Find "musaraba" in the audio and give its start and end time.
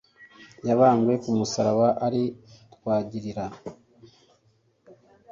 1.37-1.87